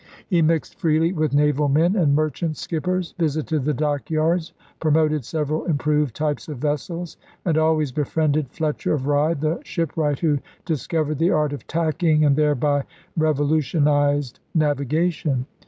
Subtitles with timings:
[0.27, 5.65] He mixed freely with naval men and mer chant skippers, visited the dockyards, promoted several
[5.65, 11.29] improved types of vessels, and always befriended Fletcher of Rye, the shipwright who discovered the
[11.29, 12.81] art of tacking and thereby
[13.15, 15.45] revolu tionized navigation.